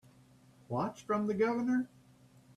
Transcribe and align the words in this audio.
What's 0.67 0.99
from 0.99 1.27
the 1.27 1.35
Governor? 1.35 1.87